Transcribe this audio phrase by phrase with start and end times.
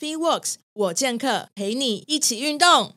[0.00, 2.94] FitWorks 我健客陪你一起运动。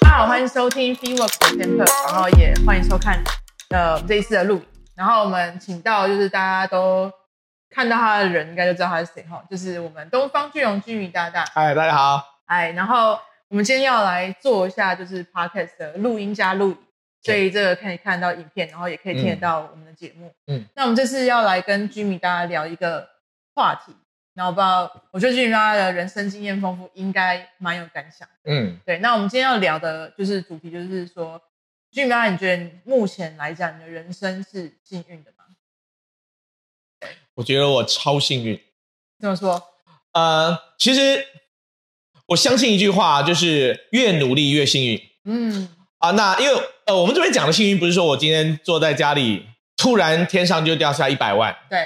[0.00, 3.20] 大家好，欢迎收听 FitWorks 我健客，然后也欢迎收看
[3.70, 4.66] 呃这一次的录影。
[4.94, 7.10] 然后我们请到就是大家都
[7.68, 11.44] 看到他的人，应该就知道他是谁哈，就是我们东方巨龙 Jimmy 大大。
[11.52, 12.24] 嗨，大家好。
[12.44, 13.18] 哎，然后
[13.48, 16.76] 我们今天要来做一下就是 Podcast 的录音加录影。
[17.22, 20.32] 所以这个可以看到影片，然后也可以听得到我们的节目。
[20.46, 23.06] 嗯，那我们这次要来跟 Jimmy 大家聊一个
[23.54, 23.92] 话题，
[24.32, 28.26] 然后我不知道，我觉得 Jimmy 大家的人生经验丰富，应该蛮有感想。
[28.44, 28.98] 嗯，对。
[29.00, 31.38] 那我们今天要聊的就是主题，就是说
[31.92, 35.44] ，Jimmy 大家，你觉得目前来讲，你的人生是幸运的吗？
[37.34, 38.58] 我觉得我超幸运。
[39.18, 39.62] 怎么说？
[40.12, 41.26] 呃，其实
[42.26, 45.00] 我相信一句话，就是越努力越幸运。
[45.24, 45.68] 嗯。
[46.00, 49.46] 啊，那因为呃，我们这边讲的幸运不是说我今天坐在家里，
[49.76, 51.56] 突然天上就掉下一百万。
[51.70, 51.78] 对。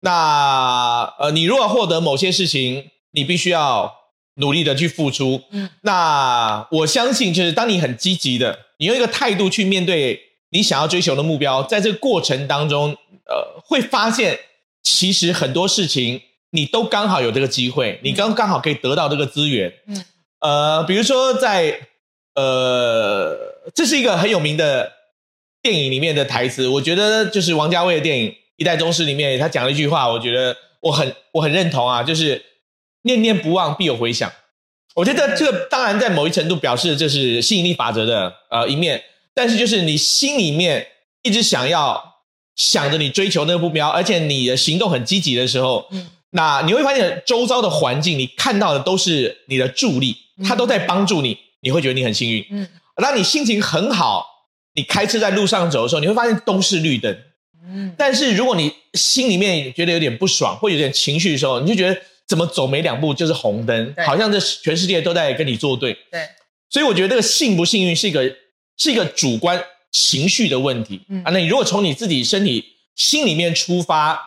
[0.00, 3.92] 那呃，你如果获得某些事情，你必须要
[4.34, 5.42] 努力的去付出。
[5.52, 5.70] 嗯。
[5.82, 14.38] 那我相信，就是当你很积极的，你用一个态度去面对你想要追求的目标，在这个过程当中，呃，会发现
[14.82, 19.72] 其实很多事情你都刚好有这个机会，你刚刚好可以得到这个资源。
[19.86, 20.04] 嗯。
[20.40, 21.78] 呃，比如说在
[22.34, 23.50] 呃。
[23.74, 24.90] 这是一个很有名的
[25.62, 32.44] 电影里面的台词，我觉得就是王家卫的电影《一代宗师》里面他讲了一句话，我觉得我很我很认同啊，就是
[33.02, 34.30] 念念不忘必有回响。
[34.96, 39.00] 我觉得这个当然在某一程度表示这是吸引力法则的呃一面，
[39.32, 40.88] 但是就是你心里面
[41.22, 42.02] 一直想要
[42.56, 45.88] 想着你追求那个目标，而且你的行动很积极的时候，
[46.30, 52.44] 那你会发现周遭的环境你看到的都是你的助力，它都在帮助你，你会觉得你很幸运。
[52.50, 52.68] 嗯。
[52.96, 54.26] 当你心情很好，
[54.74, 57.16] 你开车在路上走的时候，你会发现都是绿灯。
[57.64, 65.94] 嗯，但是如果你心里面觉得有点不爽，或有点情绪的时候，你就觉得怎么走没两步就是红灯，好像这全世界都在跟你作对。
[66.10, 66.28] 对，
[66.68, 68.36] 所以我觉得这个幸不幸运是一个
[68.76, 71.00] 是一个主观情绪的问题。
[71.08, 72.64] 嗯啊，那你如果从你自己身体
[72.96, 74.20] 心里面出发，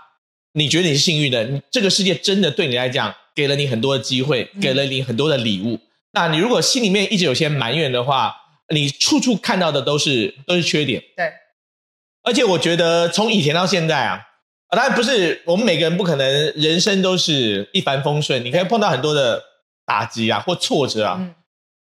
[0.53, 5.79] 你觉得你是幸运的，你这个世界真的对你来讲给了你很多的机会，给了你很多的礼物。
[6.15, 8.33] 那你如果心里面一直有些埋怨的话，
[8.73, 11.29] 你处处看到的都是都是缺点，对。
[12.23, 14.21] 而且我觉得从以前到现在啊，
[14.69, 19.43] 啊，当然不是我们每个人不可能人生都是一帆风顺，你可以碰到很多的
[19.85, 21.17] 打击啊或挫折啊。
[21.19, 21.35] 嗯。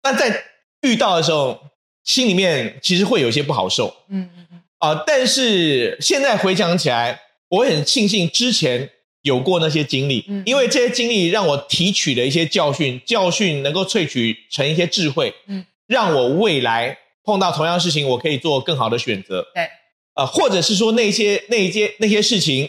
[0.03, 0.45] 但在
[0.83, 1.59] 遇到的时候，
[2.03, 3.97] 心里面其实会有些不好受。
[4.09, 4.63] 嗯嗯嗯。
[4.79, 8.91] 啊，但是现在回想起来，我很庆幸之前
[9.27, 15.35] 有过那些经历，嗯，因为这些经历让我提取了一些教训，教训能够萃取成一些智慧。
[15.49, 15.65] 嗯。
[15.87, 19.47] 让我未来碰到同样的事情，我可以做更好的选择。
[19.55, 19.69] 对，
[20.17, 22.69] 呃，或者是说那些那些那些事情，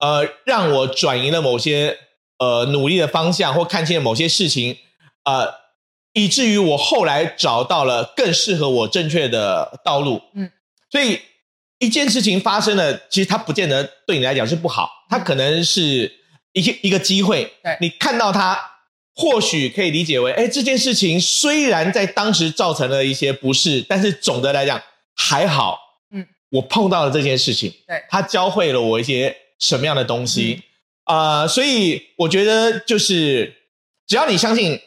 [0.00, 1.96] 呃，让我转移了某些
[2.38, 4.76] 呃努力的方向，或看清了某些事情，
[5.24, 5.48] 呃，
[6.12, 10.20] 以至于我后来找到了更适合我正确的道路。
[10.34, 10.50] 嗯，
[10.90, 11.18] 所以
[11.78, 16.12] 一件事情发生了，其实它不见得对你来讲是不好，它可能是
[16.52, 17.52] 一个一个机会。
[17.62, 18.58] 对，你看到它。
[19.20, 24.80] 或许可以理解为，哎，这件事情虽然在当时造成了一些不适，但是总的来讲
[25.16, 25.76] 还好。
[26.12, 30.62] 嗯，我碰到了这件事情，对，它教会了我一些什么样的东西
[31.02, 31.40] 啊？
[31.40, 33.52] 呃，所以我觉得就是，
[34.06, 34.80] 只要你相信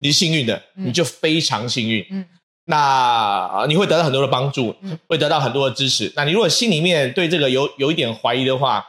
[0.00, 2.04] 你是幸运的，你就非常幸运。
[2.10, 2.26] 嗯，
[2.70, 4.74] 那你会得到很多的帮助，
[5.08, 6.12] 会得到很多的支持。
[6.14, 8.86] 那你如果心里面对这个有有一点怀疑的话，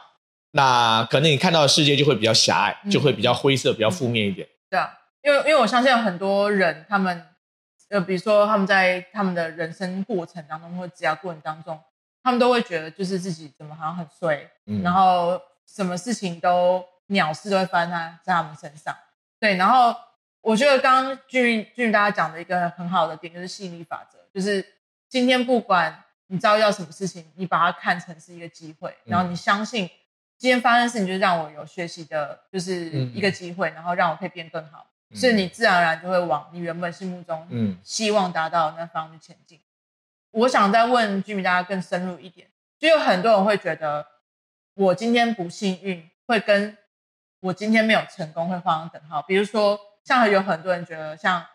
[0.52, 4.46] 那可能你看到的世界就会比较狭隘，就会比较灰色，比较负面一点。
[4.70, 4.88] 对啊，
[5.22, 7.26] 因为因为我相信有很多人，他们
[7.90, 11.78] 呃，比如说他们在他们的人生过程当中或者职业过程当中，
[12.22, 18.94] 他们都会觉得就是自己怎么好像很衰，嗯，然后什么事情都鸟事都会发生在在他们身上。
[19.40, 19.94] 对，然后
[20.42, 24.62] 我觉得刚刚俊俊大家讲的一个很好的点就是吸引力法则，就是
[25.08, 29.88] 今天不管你遭遇到什么事情，你把它看成是一个机会，然后你相信。
[30.38, 39.56] 今天发生的事情就是让我有学习的，就是一个机会，嗯、然后让我可以变更好，嗯、所以你自然而然就会往你原本心目中嗯希望达到的那方面前进。
[39.58, 39.62] 嗯、
[40.40, 44.04] 我想再问 Jimmy 大家更深入一点，就有很多人会觉得
[44.74, 46.76] 我今天不幸运，会跟
[47.38, 49.22] 我今天没有成功会画上等号。
[49.22, 51.46] 比如说，像有很多人觉得像，像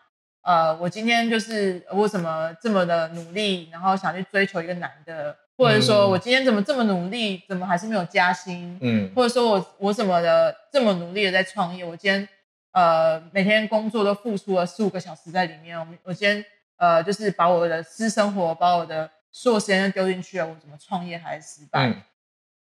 [0.42, 5.36] 呃，我今天就是我怎么这么的努力，然后想去追求一个男的。
[5.58, 8.78] 或者说我今天怎么这么努力，怎么还是没有加薪？
[8.80, 12.28] 嗯，或者说我我怎么的这么努力的在创业，我今天
[12.70, 16.44] 呃每天工作都付出了四五个小时在里面，我我今天
[16.76, 21.88] 呃就是把我的私生活，把我的所有时间都丢进去了，我怎么创业还是失败？
[21.88, 22.02] 嗯，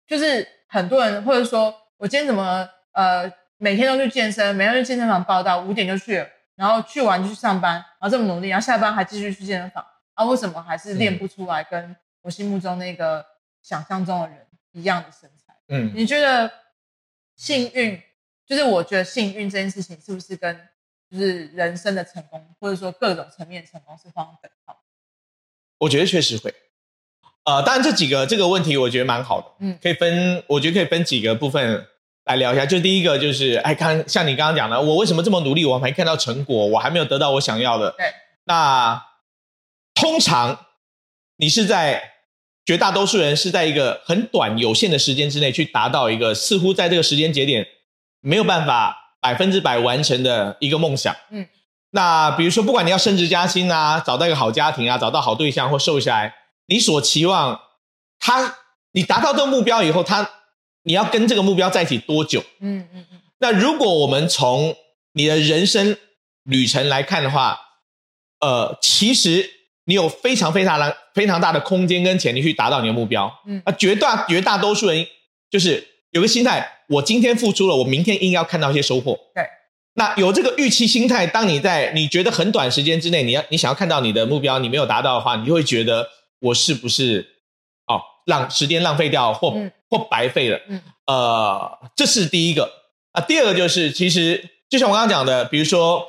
[0.07, 9.85] 就是很多人或者说我今天怎么呃每天都去健身，每天去健身房报道，五点就去了，然后去完就去上班，然后这么努力，然后下班还继续去健身房，
[10.15, 13.25] 啊，为什么还是练不出来跟我心目中那个
[13.63, 14.39] 想象中的人
[14.73, 15.55] 一样的身材？
[15.69, 16.51] 嗯，你觉得
[17.37, 18.01] 幸运？
[18.47, 20.59] 就是我觉得幸运这件事情是不是跟
[21.11, 24.81] 就是人生的成功，或者说各种层面成功是画等号？
[25.77, 26.55] 我觉得确实会。
[27.45, 31.87] 呃，当然这几个这个问题我觉得蛮好的，嗯，可以分，我觉得可以分几个部分
[32.29, 32.65] 来聊一下。
[32.65, 37.91] 就第一个就是，哎，看像你刚刚讲的，我为什么这么努力，我还没看到成果，我还没有得到我想要的。
[37.99, 38.07] 对。
[38.45, 39.05] 那
[39.95, 40.67] 通常
[41.39, 42.13] 你是在
[42.65, 47.67] 绝大多数人是在一个很短有限的时间之内去达到一个似乎在这个时间节点。
[48.21, 51.15] 没有办法百分之百完成的一个梦想。
[51.31, 51.47] 嗯，
[51.91, 56.35] 那比如说，不管你要升职加薪啊，找到一个好家庭啊，找到好对象或瘦下来，
[56.67, 57.61] 你所期望
[58.19, 58.57] 他，
[58.91, 60.29] 你达到这个目标以后，他
[60.83, 62.43] 你要跟这个目标在一起多久？
[62.61, 63.21] 嗯嗯嗯。
[63.41, 64.75] 那如果我们从
[65.13, 65.97] 你的人生
[66.45, 67.59] 旅程来看的话，
[68.41, 69.49] 呃，其实
[69.85, 73.33] 你有非常非常大非常大的空间跟潜力去达到你的目标。
[73.47, 75.07] 嗯，啊，绝大绝大多数人
[75.51, 76.69] 就是有个心态。
[76.89, 79.19] 我今天付出了，我明天应该要看到一些收获。
[79.35, 79.45] 对，
[79.95, 86.09] 那有这个预期心态，当你在你觉得很短时间之内，你要你想要看到你的目标，你没有达到的话，你就会觉得
[86.41, 87.27] 我是不是
[88.29, 90.61] 哦，让时间浪费掉或、嗯、或白费了？
[90.69, 92.71] 嗯，呃，这是第一个
[93.13, 93.21] 啊。
[93.23, 96.05] 第二个就是，其实就像我刚刚讲的，比如说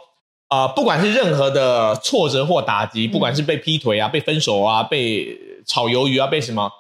[0.50, 6.72] 啊、呃，不管是任何的挫折或打击，不管是被劈腿啊、被分手啊、被炒鱿鱼啊、被什么，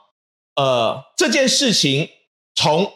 [0.55, 2.09] 呃，这件事情
[2.55, 2.91] 从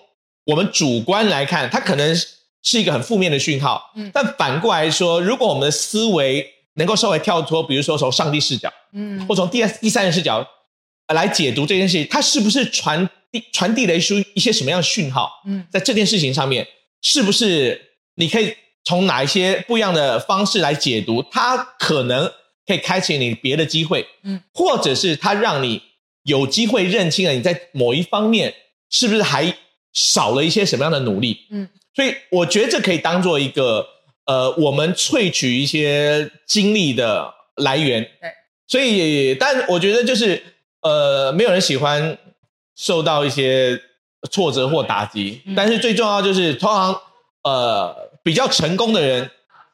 [0.45, 2.13] 我们主观来看，它可能
[2.61, 3.91] 是一个很负面的讯号。
[3.95, 10.45] 嗯，但反过来说，如果我们的思维能够稍微跳脱，比如说从上帝视角，嗯，或从第第三人视角
[11.07, 15.29] 来解读这件事情，它是不是传递传递了一些一些什么样的讯号？
[15.45, 16.67] 嗯，在这件事情上面，
[17.01, 17.79] 是不是
[18.15, 21.23] 你可以从哪一些不一样的方式来解读？
[21.31, 22.31] 它可能
[22.65, 25.81] 可以开启你别的机会，嗯，或者是它让你
[26.23, 28.53] 有机会认清了你在某一方面
[28.89, 29.55] 是不是还。
[29.95, 31.45] 少了一些什么样的努力？
[31.51, 33.85] 嗯，所以我觉得这可以当做一个
[34.25, 38.01] 呃，我们萃取一些经历的来源。
[38.19, 38.31] 对，
[38.67, 40.41] 所以，但我觉得就是
[40.83, 42.17] 呃，没有人喜欢
[42.75, 43.81] 受到一些
[44.29, 45.41] 挫折或打击。
[45.45, 46.95] 嗯，但是最重要就是，通常
[47.43, 49.29] 呃比较成功的人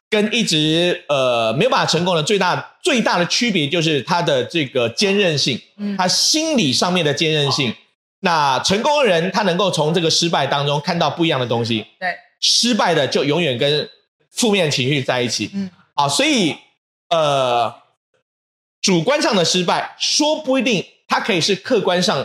[0.08, 7.74] 跟一直呃没有办法成功的最大最大的区别就是他的这个坚韧性，嗯，他心理上面的坚韧性。
[8.22, 11.86] 那成功的人，他能够从这个失败当中看到不一样的东西。
[11.98, 13.88] 对，失败的就永远跟
[14.30, 15.50] 负面情绪在一起。
[15.54, 16.54] 嗯，啊，所以
[17.08, 17.74] 呃，
[18.82, 22.24] 主观上的失败，说不一定，它可以是客观上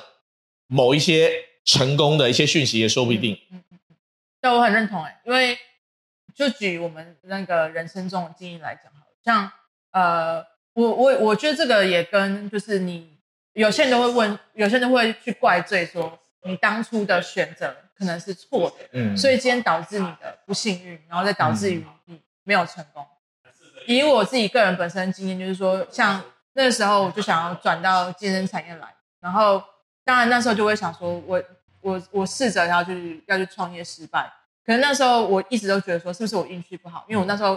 [0.67, 1.31] 某一些
[1.65, 3.37] 成功的一些讯息，也说不一定。
[3.51, 3.95] 嗯嗯嗯，
[4.39, 5.57] 对，我很认同哎，因为
[6.35, 9.51] 就举我们那个人生中的经验来讲，好像
[9.91, 13.13] 呃，我我我觉得这个也跟就是你。
[13.53, 23.07] 有些人都会问，有些人都会去怪罪说，你当初的选择可能是错的，嗯，所以今天导致你的不幸运，然后再导致于你没有成功。
[23.87, 26.21] 以我自己个人本身的经验，就是说，像
[26.55, 28.87] 那个时候我就想要转到健身产业来，
[29.19, 29.63] 然后
[30.03, 31.41] 当然那时候就会想说，我
[31.81, 34.23] 我我试着要去要去创业失败，
[34.65, 37.05] 可能那时候我一直都觉得说，是不是我运气不好？
[37.07, 37.55] 因为我那时候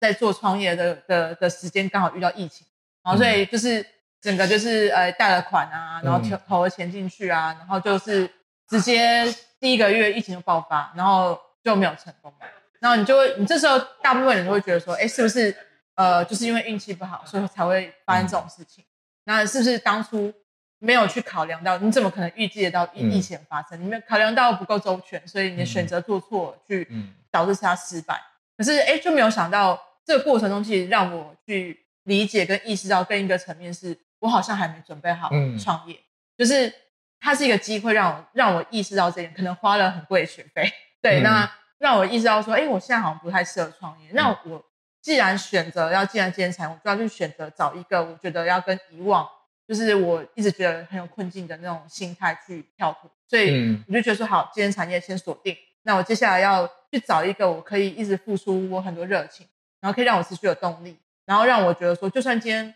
[0.00, 2.66] 在做创业的的的时间刚好遇到疫情，
[3.04, 3.84] 然后所以就是。
[4.20, 8.28] 整个就是呃贷了款啊，然后投投了钱进去啊，然后就是
[8.68, 12.38] 直接第一个月疫情就爆发，然后就没有成功嘛。
[12.80, 15.56] 然后你就会，你这时候大部分人都会觉得说，哎，是不是
[15.98, 18.84] 呃就是因为运气不好，所以才会发生这种事情？
[19.24, 20.32] 那是不是当初
[20.78, 21.76] 没有去考量到？
[21.78, 23.78] 你怎么可能预计得到疫疫情发生？
[23.80, 26.88] 你没有考量到不够周全，所以你的选择做错，去
[27.30, 28.18] 导致他失败。
[28.56, 33.98] 可是哎，就没有想到这个过程中，其实让我去理解跟意识到更一个层面是。
[34.20, 35.30] 我好像还没准备好
[35.62, 36.02] 创业，嗯、
[36.36, 36.74] 就是
[37.20, 40.68] 它是一个机会，让我让我意识到这点，可能花了很贵的学费，
[41.00, 44.08] 对，嗯、那让我意识到说，哎，我现在好像不太适合创业。
[44.10, 44.64] 嗯、那我
[45.00, 49.26] 既然选择要进来兼产，我就要去选择找一个我觉得要跟以往，
[49.66, 53.10] 就是我一直觉得很有困境的那种心态去跳脱。
[53.26, 55.56] 所以我就觉得说，好，兼产业先锁定。
[55.82, 59.46] 那我接下来要去找一个我可以一直付出我很多热情，
[59.80, 62.74] 然后可以让我持续有动力，然后让我觉得说，就算今天。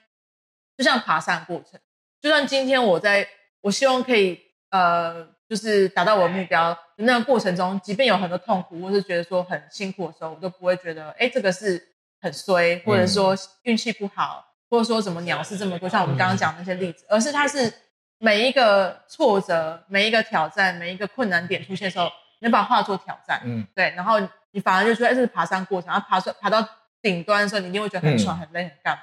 [0.74, 1.78] 就像爬山过程，
[2.18, 3.28] 就算今天我在，
[3.60, 11.91] 我希望可以呃，就是达到我的目标，那个过程中，即便有很多痛苦，或是觉得说很辛苦的时候，我都不会觉得，哎，这个是
[12.22, 17.70] 很衰，或者说运气不好，或者说什么鸟事这么多，像我们刚刚讲的那些例子，而是它是
[18.18, 24.20] 每一个挫折、每一个挑战、每一个困难点出现的时候，你把它化作挑战，嗯，对，然后
[24.52, 26.66] 你反而就觉得，哎，这是爬山过程，然后爬出爬到
[27.02, 29.02] 顶端的时候，你一定会觉得很爽、嗯、很累、很干嘛。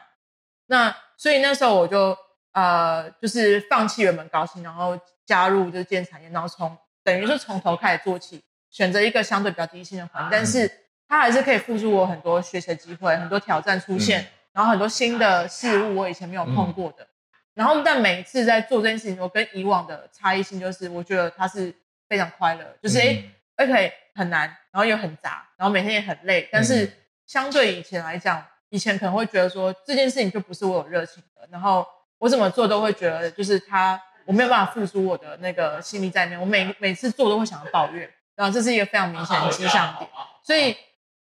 [0.68, 2.18] 那所以那时候我就
[2.54, 10.72] 呃，就是放弃原本高薪，然后加入就是建产业，然后从等于是从头开始做起，选择一个相对比较低薪的环境，但是
[11.10, 17.04] 它还是可以付出我很多学习机会，很多挑战出现，嗯、然后很多新的事物我以前没有碰过的。
[17.04, 17.10] 嗯、
[17.56, 21.76] 然后但每一次在做这件事情，我跟以往的差异性就是，我觉得它是
[22.08, 23.22] 非常快乐，就是哎
[23.58, 26.90] ，OK 很难，然后又很杂，然后每天也很累，但是
[27.26, 28.46] 相对以前来讲。
[28.72, 31.84] 以前可能会觉得说这件事情就不是我有热情的，然后
[32.20, 40.08] 我怎么做都会觉得就是他我没有办法付出我的那个心力在里面，我每每次做都会想要抱怨，然后这是一个非常明显的迹象点。
[40.44, 40.78] 所以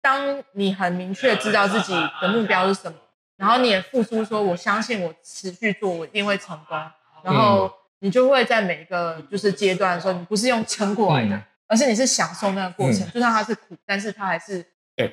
[0.02, 2.98] 当你很明确知道自己的目标是什么，
[3.36, 6.76] 然后你也付出说我相信我持续做我一定会成功，
[7.22, 14.64] 然后你就会在每一个就是阶段的时候，你不是用撑过来的，而是你是享受那个过程，就算它是苦，但是它还是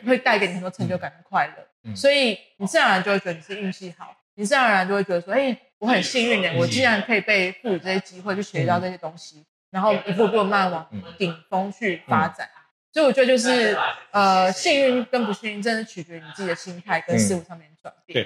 [0.05, 1.95] 会带给你很多成就感跟快乐。
[1.95, 12.49] 所以你自然而然就会觉得你是运气好，你自然而然就会觉得说，哎，我很幸运的，我竟然可以被赋予这些机会去学到这些东西，然后一步步慢慢往顶峰去发展。
[12.91, 13.77] 所以我觉得就是，
[14.11, 18.25] 呃，幸运跟不幸运，真的取决于你自己的心态跟事物上面转变。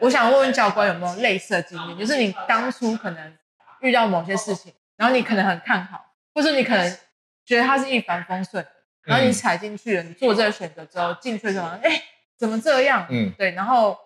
[0.00, 3.38] 我想问问教官有没有类似的经验，就是你当初可能
[3.80, 6.98] 遇到某些事情，然后你可能很看好，或者你可能
[7.44, 8.66] 觉得它是一帆风顺，
[9.02, 12.02] 然后你踩进去了，你做这个选择之后进去之后，哎。
[12.38, 13.04] 怎么这样？
[13.10, 13.98] 嗯，对，然后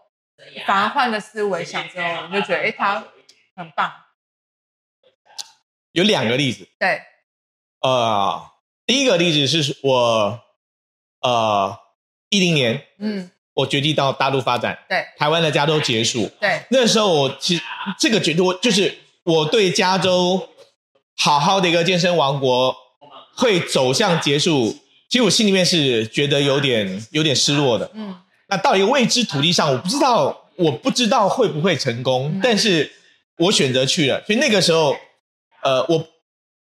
[0.67, 3.05] 反而换个思维想之后，你就觉得，哎，它
[3.55, 3.93] 很棒。
[5.91, 6.67] 有两个例子。
[6.79, 7.03] 对。
[7.83, 8.51] 呃，
[8.87, 10.41] 第一个例子是我，
[11.21, 11.77] 呃，
[12.31, 14.79] 一零年，嗯，我决定到大陆发展。
[14.89, 15.05] 对。
[15.17, 16.31] 台湾的加州结束。
[16.41, 16.63] 对。
[16.71, 17.63] 那时候我其实
[17.99, 20.49] 这个决定，我就是我对加州
[21.17, 22.75] 好好的一个健身王国
[23.37, 24.77] 会走向结束。
[25.09, 32.91] 其实我心里面是觉得有点有点失落的，嗯，那到一个未知土地上，我不知道我不知道会不会成功，嗯、但是
[33.37, 34.97] 我选择去了，所以那个时候，
[35.63, 36.09] 呃，我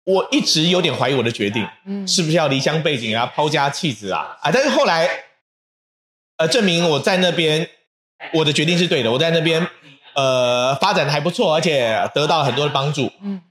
[0.07, 5.07] 我一直有点怀疑我的决定，嗯，是不是要离乡背井啊，抛家弃子啊，啊，但是后来，
[6.39, 7.69] 呃，证明我在那边
[8.33, 9.67] 我的决定是对的，我在那边
[10.15, 13.43] 呃发展的还不错，而且得到了很多的帮助，嗯，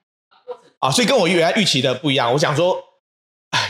[0.80, 2.82] 啊，所以跟我原来预期的不一样，我想说。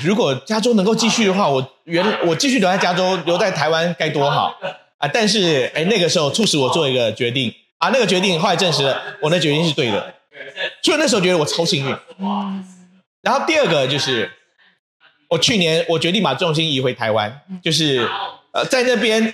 [0.02, 4.52] 如果加州能够继续的话，我原我继续留在加州，留在台湾该多好
[4.98, 5.08] 啊！
[5.14, 10.16] 但是，哎，那个时候促使我做一个决定啊，那个决定后来证实了我的决定是对的，
[10.82, 11.96] 所以那时候觉得我超幸运。
[13.26, 14.32] 然后第二个就是，
[15.28, 18.10] 我去年我决定把重心移回台湾，就是
[18.54, 19.34] 呃，在那边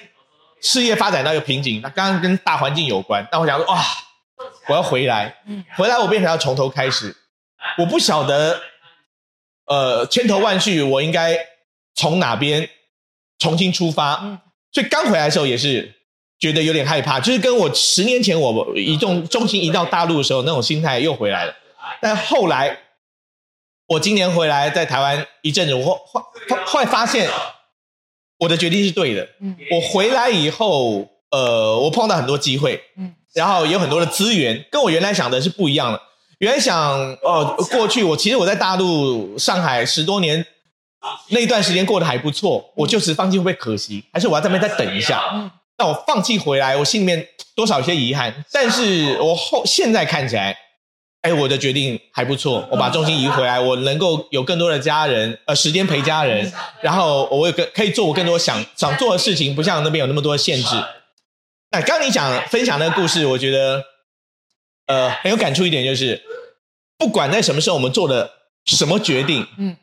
[0.61, 3.79] 事业发展到一个瓶颈，那刚刚跟大环境有关，但我想说哇，
[4.67, 5.35] 我要回来，
[5.77, 7.15] 回来我变成要从头开始，
[7.77, 8.59] 我不晓得。
[9.67, 11.37] 呃，千头万绪，我应该
[11.95, 12.67] 从哪边
[13.39, 14.19] 重新出发？
[14.21, 14.37] 嗯，
[14.73, 15.93] 所以刚回来的时候也是
[16.37, 21.55] 觉得有点害怕，就是跟我十年前我移动重心移到大陆的时候那种心态又回来了。
[22.01, 22.77] 但后来
[23.91, 26.25] 我今年回来在台湾一阵子，我后
[26.65, 27.29] 后来发现
[28.39, 29.27] 我的决定是对的。
[29.41, 36.01] 嗯，我回来以后，呃，我碰到很多机会，嗯，然后有很多的资源，跟我原来想的是不一样的。
[36.39, 40.45] 原来想，哦，过去我其实我在大陆上海十多年，
[41.27, 44.05] 那一段时间过得还不错，我就此放弃会不会可惜？
[44.13, 45.51] 还是我要在那边再等一下？
[45.77, 48.33] 那我放弃回来，我心里面多少有些遗憾。
[48.53, 50.57] 但是我后现在看起来，
[51.21, 52.67] 哎，我的决定还不错。
[52.71, 56.51] 我把重心移回来，我能够有更多的家人，呃，时间陪家人，
[56.81, 60.75] 然后我有更可以做我更多想想做的事情，不像那边有那么多的限制。
[61.71, 63.83] 哎，刚刚你讲分享那个故事，我觉得，
[64.87, 66.21] 呃，很有感触一点就是。
[66.97, 68.31] 不管在什么时候，我们做的
[68.65, 69.75] 什么决定，嗯，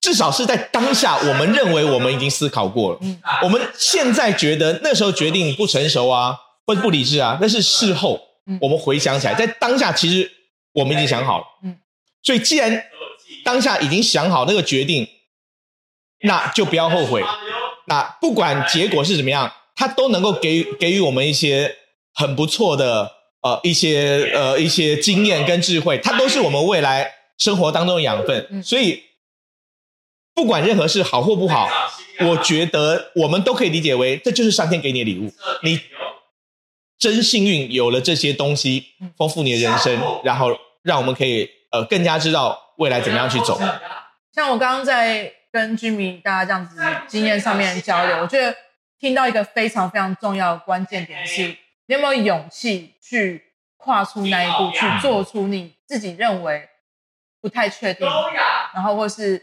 [0.00, 2.98] 至少是在当下，我们认为我们已经思考过了。
[3.02, 8.20] 嗯，我们现在觉得那时候决定不成熟啊，或者不理智啊，那是事后，
[8.60, 10.30] 我们回想起来，在当下其实
[10.76, 11.44] 我们已经想好了。
[11.64, 11.76] 嗯，
[12.22, 12.84] 所以既然
[13.44, 15.08] 当下已经想好那个决定，
[16.20, 17.20] 那就不要后悔。
[17.86, 21.76] 那不管结果是怎么样，它都能够给予给予我们一些
[22.14, 23.16] 很不错的。
[23.42, 28.60] 呃，一些呃一些经验跟智慧，它都是我们未来生活当中的养分。
[28.60, 29.00] 所以，
[30.34, 31.68] 不管任何事好或不好，
[32.22, 35.32] 我觉得我们都可以理解为这就是上天给你的礼物。
[35.62, 35.78] 你
[36.98, 38.84] 真幸运有了这些东西，
[39.16, 43.60] 丰富你的人生，然后让我们可以呃更加知道未来怎么样去走。
[44.32, 48.54] 像我刚刚在跟 Jimmy 大家这样子经验上面交流，我觉得
[48.98, 51.56] 听到一个非常非常重要的关键点是。
[51.88, 53.42] 你有没有勇气去
[53.76, 56.68] 跨出那一步，去做出你自己认为
[57.40, 58.06] 不太确定，
[58.74, 59.40] 然后或是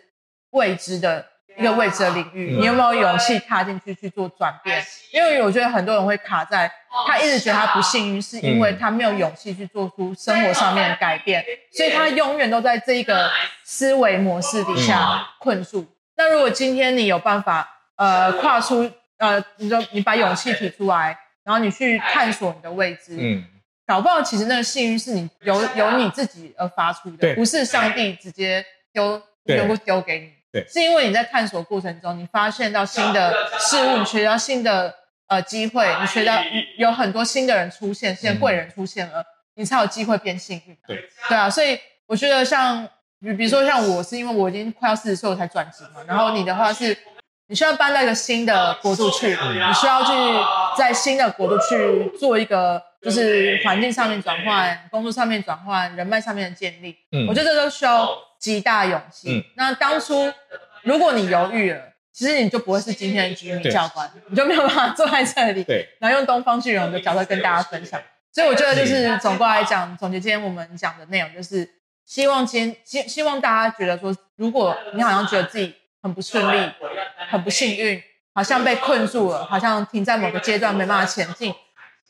[0.52, 1.26] 未知的
[1.58, 4.84] 一个未知的领域，你有没有勇气踏进去去做转变？
[5.12, 6.72] 因为我觉得很多人会卡在，
[7.08, 13.30] 他一直觉得他不幸运，是因为他没有勇气去做出生活上面的改变，所以他永远都在这一个
[13.64, 15.86] 思维模式底下困住。
[16.16, 23.44] 那如果今天你有办法，呃，跨出，呃，你说你把勇气提出来，然后你去探索你的未知，嗯，
[23.86, 34.94] 搞不好其实那个幸运是你由由你自己而发出的，不是上帝直接丢丢不丢给你，对，是因为你在探索过程中，你发现到新的事物，你学到新的
[35.28, 36.40] 呃机会，你学到
[36.78, 42.88] 有很多新的人出现，新的贵人出现了，嗯、你才有机会变幸运，对，对啊，所以我觉得像。
[43.26, 46.94] 比比如说像我是因为我已经快要四十岁我才转职嘛，然后你的话是，
[47.48, 50.12] 你需要搬到一个新的国度去，你需要去
[50.78, 59.30] 在新的国度去做一个就是环境上面转换、工作上面转换、人脉上面的建立，嗯，我觉得这都需要极大勇气。
[59.30, 60.32] 嗯，那当初
[60.84, 61.82] 如果你犹豫了，
[62.12, 68.02] 其实你就不会是今天的居民教官，你就没有办法坐在这里，对，然后用东方巨龙的角色跟大家分享。
[68.32, 71.70] 所以我觉得就是总过来讲，总结今天我们讲的内容就是。
[72.06, 76.70] 希望今希希望大家觉得说，如果你好像觉得自己很不顺利、
[77.30, 81.56] 很不幸运，好像被困住了，好像停在某个阶段没办法前进，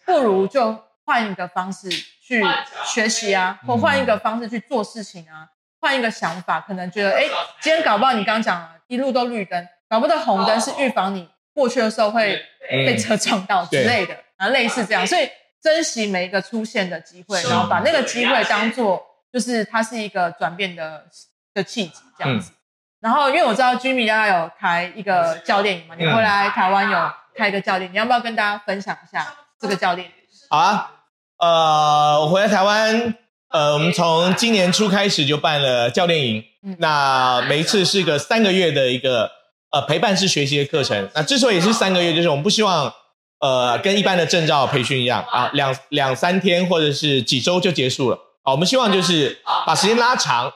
[0.06, 2.44] 不如就换一个方式去
[2.86, 5.48] 学习啊，或换一个方式去做事情啊，
[5.80, 7.24] 换一个想法，可能觉得哎，
[7.60, 15.30] 今天搞不好你刚刚讲了一路都绿灯，搞不到红灯是预防你过去的时候会被车撞到之类的，啊，类似这样，所以
[15.62, 19.02] 珍惜每一个出现的机会，然后把那个机会当做。
[19.34, 21.06] 就是它是一个转变的
[21.56, 22.52] 的契机，这样子。
[22.52, 22.56] 嗯、
[23.00, 29.26] 然后，因为我知道 Jimmy 大概有开一个教练营嘛，你回来台湾有开一个教练，你要不要跟大家分享一下
[29.64, 30.12] 这个教练？
[30.50, 30.92] 好啊，
[31.38, 33.16] 呃，我回来台湾，
[33.50, 39.32] 呃，我们从今年初开始就办了教练营，嗯、那每一次是一个三个月的一个
[39.72, 41.10] 呃陪伴式学习的课程。
[41.16, 42.94] 那之所以是三个月，就是我们不希望
[43.40, 48.18] 呃跟一般的证照培训一样啊，两两三天或者是几周就结束了。
[48.42, 50.52] 啊，我们希望就是把时间拉长，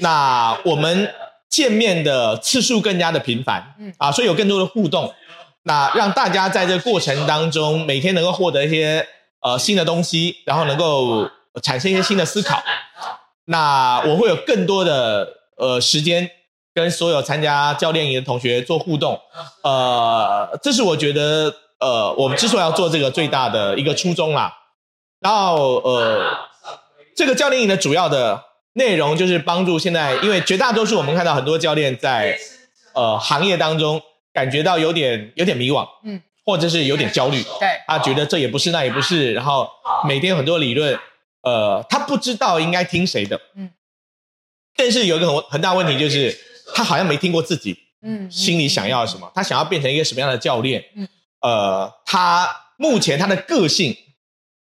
[0.00, 1.12] 那我们
[1.50, 5.14] 见面的次数更加的频繁，嗯啊，所以有更多的互动，
[5.66, 9.06] 那让大家在这过程当中每天能够获得一些
[9.40, 11.28] 呃新的东西，然后能够
[11.62, 12.62] 产生一些新的思考。
[13.46, 16.30] 那我会有更多的呃时间
[16.72, 19.20] 跟所有参加教练营的同学做互动，
[19.62, 24.52] 呃，这是我觉得呃我们之所以要做这个最大的一个初衷啦。
[25.20, 26.24] 然后呃。
[27.18, 32.38] 这个教练营的主要的内容就是帮助现在，因为绝大多数我们看到很多教练在
[32.92, 34.02] 呃行业当中
[34.36, 39.66] 感觉到有点有点迷惘，嗯，或者是有点焦虑，对，他觉得这也不是那也不是，然后
[40.06, 40.98] 每天很多理论，
[41.40, 43.70] 呃，他不知道应该听谁的，嗯，
[44.76, 46.38] 但是有一个很很大问题就是
[46.74, 51.08] 他好像没听过自己，嗯，心里想要什么，他想要变成一个什么样的教练，嗯，
[51.40, 53.96] 呃，他目前他的个性。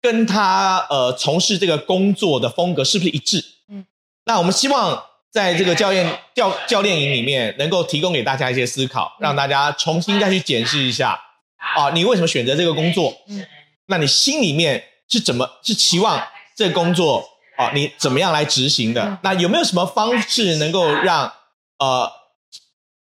[0.04, 3.40] 跟他呃从事这个工作的风格是不是一致？
[3.68, 3.86] 嗯，
[4.24, 5.00] 那我们希望
[5.32, 11.18] 在这个教练教教练营里面能够提供给大家一些思考，让大家重新再去检视一下
[11.56, 13.16] 啊，你为什么选择这个工作？
[13.28, 13.46] 嗯，
[13.86, 16.22] 那你心里面是怎么是期望
[16.54, 17.70] 这个工作啊？
[17.74, 19.18] 你怎么样来执行的？
[19.22, 21.32] 那有没有什么方式能够让
[21.78, 22.12] 呃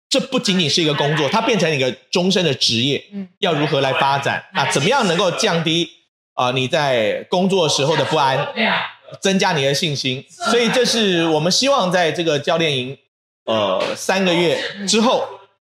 [0.09, 3.03] 这不仅仅是一个工作，它变成一个终身的职业？
[3.11, 4.45] 嗯，要如何来发展？
[4.53, 5.89] 那怎么样能够降低？
[6.33, 8.37] 啊、呃，你在工作时候的不安，
[9.19, 12.97] 增加你的信心，所以这是我们希望在这个教练营，
[13.45, 15.27] 呃，三个月之后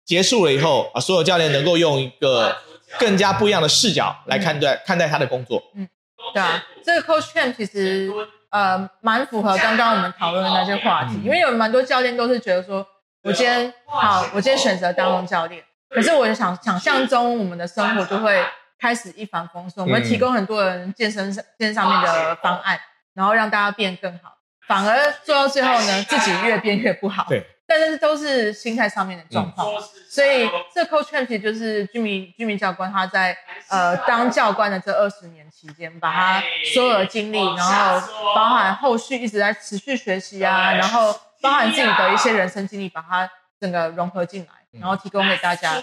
[0.06, 2.58] 结束了以后啊、呃，所有教练能够用一个
[3.00, 5.64] 更加不一样的视角来看待看待他的工作。
[5.76, 5.88] 嗯，
[6.34, 8.12] 对啊，这个 Coach Camp 其实
[8.50, 12.86] 呃蛮符合刚刚我们讨论的那些话题，因为有蛮多教练都是觉得说，
[13.24, 18.44] 我今天好，我今天选择当教练，可是我想想象中我们的生活就会。
[18.82, 22.80] 开始一帆风顺，我们提供很多人健身上健身上面的方案，
[23.20, 24.38] 然后让大家变更好。
[24.66, 27.26] 反而做到最后呢，自己越变越不好。
[27.28, 29.68] 对，但是都是心态上面的状况。
[29.68, 38.02] 嗯、所以这 Coach Camp 其实就是居民居民教官他在呃当教官的这二十年期间，把他所有的经历，然后
[38.34, 43.30] 包含后续一直在持续学习啊，然后包含自己的一些人生经历，把它
[43.60, 45.74] 整个融合进来，然后提供给大家。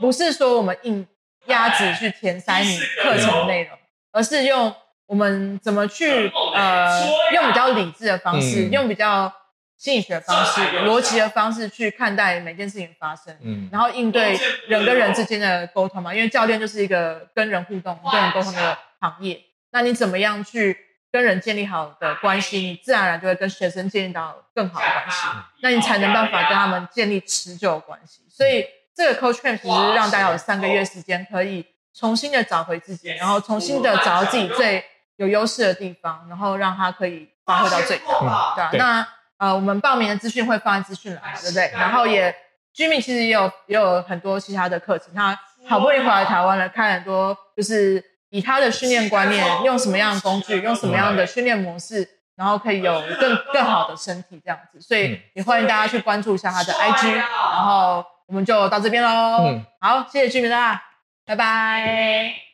[0.00, 1.06] 不是说我们硬。
[1.46, 3.76] 鸭子去填塞你课程的内容，
[4.12, 4.72] 而是用
[5.10, 9.32] 我们怎么去呃，用比较理智的方式，用比较
[9.76, 19.40] 心理学的方式、逻辑的方式去看待每件事情发生，嗯，然后应对人跟人之间的沟通嘛，因为教练就是一个跟人互动、跟人沟通的行业。
[19.72, 20.78] 那你怎么样去
[21.10, 25.26] 跟人建立好的关系，你自然而然就会跟学生建立到更好的关系，
[25.60, 28.20] 那你才能办法跟他们建立持久的关系。
[28.30, 34.84] 所以这个 Coach Camp 其实是让大家有三个月时间，可以重新的找回自己，然后重新的找到自己最
[35.20, 38.78] 有优势的地方，然后让他可以发挥到最大，对吧？
[38.78, 39.06] 那
[39.38, 41.70] 呃，我们报名的资讯会放在资讯栏，对不对？
[41.72, 42.34] 然后也
[42.74, 48.04] Jimmy 其实也有也有很多其他的课程，他好不容易回来台湾了，看很多就是。
[48.32, 59.48] 以他的训练观念，用什么样的工具，用什么样的训练模式，然后可以有更更好的身体这样子，所以也欢迎大家去关注一下他的 IG，然后我们就到这边喽。
[59.48, 60.80] 嗯，好，谢谢居民啦，
[61.26, 62.49] 拜拜。